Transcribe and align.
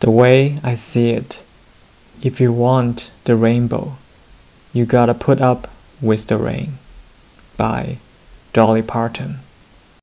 The 0.00 0.10
way 0.10 0.58
I 0.62 0.74
see 0.74 1.10
it, 1.10 1.42
if 2.22 2.40
you 2.40 2.52
want 2.52 3.10
the 3.24 3.34
rainbow, 3.34 3.96
you 4.72 4.84
gotta 4.84 5.14
put 5.14 5.40
up 5.40 5.68
with 6.00 6.28
the 6.28 6.38
rain. 6.38 6.78
By 7.56 7.98
Dolly 8.52 8.82
Parton. 8.82 9.40